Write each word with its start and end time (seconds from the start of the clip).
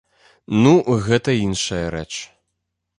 Ну, 0.61 0.71
гэта 1.09 1.37
іншая 1.45 1.85
рэч. 1.99 2.11